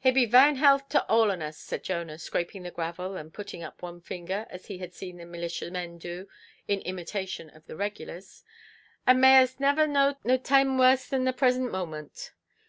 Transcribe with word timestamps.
"Here 0.00 0.12
be 0.12 0.26
vaine 0.26 0.56
health 0.56 0.88
to 0.88 1.06
all 1.06 1.30
on 1.30 1.40
us", 1.42 1.56
said 1.56 1.84
Jonah, 1.84 2.18
scraping 2.18 2.64
the 2.64 2.72
gravel 2.72 3.16
and 3.16 3.32
putting 3.32 3.62
up 3.62 3.82
one 3.82 4.00
finger 4.00 4.48
as 4.50 4.66
he 4.66 4.78
had 4.78 4.92
seen 4.92 5.16
the 5.16 5.24
militia 5.24 5.70
men 5.70 5.96
do 5.96 6.26
(in 6.66 6.80
imitation 6.80 7.48
of 7.50 7.66
the 7.68 7.76
regulars); 7.76 8.42
"and 9.06 9.20
may 9.20 9.40
us 9.40 9.60
nayver 9.60 9.88
know 9.88 10.16
no 10.24 10.38
taime 10.38 10.76
warse 10.76 11.06
than 11.06 11.22
the 11.22 11.32
prasent 11.32 11.70
mawment". 11.70 12.32